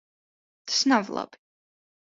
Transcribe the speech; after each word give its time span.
Tas 0.65 0.81
nav 0.93 1.13
labi. 1.17 1.43